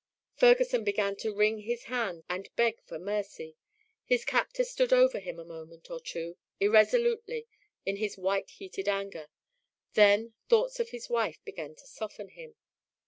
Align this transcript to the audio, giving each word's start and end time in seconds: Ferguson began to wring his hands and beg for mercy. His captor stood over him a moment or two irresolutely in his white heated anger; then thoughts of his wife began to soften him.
Ferguson 0.33 0.83
began 0.83 1.15
to 1.17 1.31
wring 1.31 1.59
his 1.59 1.83
hands 1.83 2.23
and 2.27 2.49
beg 2.55 2.81
for 2.81 2.97
mercy. 2.97 3.55
His 4.03 4.25
captor 4.25 4.63
stood 4.63 4.91
over 4.91 5.19
him 5.19 5.37
a 5.37 5.45
moment 5.45 5.91
or 5.91 5.99
two 5.99 6.37
irresolutely 6.59 7.45
in 7.85 7.97
his 7.97 8.17
white 8.17 8.49
heated 8.49 8.87
anger; 8.89 9.27
then 9.93 10.33
thoughts 10.49 10.79
of 10.79 10.89
his 10.89 11.07
wife 11.07 11.37
began 11.45 11.75
to 11.75 11.85
soften 11.85 12.29
him. 12.29 12.55